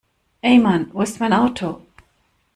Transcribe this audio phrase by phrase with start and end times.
[0.49, 1.83] Ey Mann wo ist mein Auto?